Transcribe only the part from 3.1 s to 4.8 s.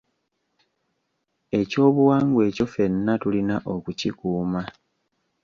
tulina okukikuuma.